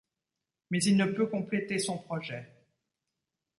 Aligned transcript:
Mais, 0.71 0.81
il 0.81 0.97
ne 0.97 1.05
peut 1.05 1.27
compléter 1.27 1.77
son 1.77 1.95
projet. 1.99 2.49